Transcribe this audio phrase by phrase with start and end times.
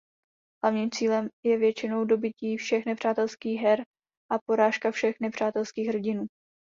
[0.65, 3.83] Hlavním cílem je většinou dobytí všech nepřátelských her
[4.31, 6.27] a porážka všech nepřátelských hrdinů.